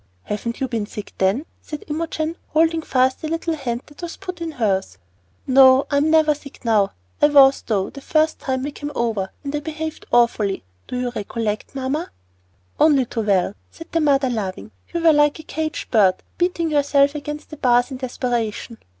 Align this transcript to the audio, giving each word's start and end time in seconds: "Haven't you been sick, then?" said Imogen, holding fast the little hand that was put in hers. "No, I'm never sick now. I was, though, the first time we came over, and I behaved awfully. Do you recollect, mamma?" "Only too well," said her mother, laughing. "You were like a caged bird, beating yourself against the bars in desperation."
"Haven't 0.23 0.59
you 0.59 0.67
been 0.67 0.87
sick, 0.87 1.13
then?" 1.19 1.45
said 1.61 1.83
Imogen, 1.87 2.35
holding 2.47 2.81
fast 2.81 3.21
the 3.21 3.27
little 3.27 3.53
hand 3.55 3.83
that 3.85 4.01
was 4.01 4.17
put 4.17 4.41
in 4.41 4.53
hers. 4.53 4.97
"No, 5.45 5.85
I'm 5.91 6.09
never 6.09 6.33
sick 6.33 6.65
now. 6.65 6.93
I 7.21 7.27
was, 7.27 7.61
though, 7.67 7.91
the 7.91 8.01
first 8.01 8.39
time 8.39 8.63
we 8.63 8.71
came 8.71 8.91
over, 8.95 9.29
and 9.43 9.55
I 9.55 9.59
behaved 9.59 10.07
awfully. 10.11 10.63
Do 10.87 10.99
you 10.99 11.11
recollect, 11.15 11.75
mamma?" 11.75 12.09
"Only 12.79 13.05
too 13.05 13.21
well," 13.21 13.53
said 13.69 13.89
her 13.93 14.01
mother, 14.01 14.31
laughing. 14.31 14.71
"You 14.91 15.01
were 15.03 15.13
like 15.13 15.37
a 15.37 15.43
caged 15.43 15.91
bird, 15.91 16.15
beating 16.39 16.71
yourself 16.71 17.13
against 17.13 17.51
the 17.51 17.57
bars 17.57 17.91
in 17.91 17.97
desperation." 17.97 18.79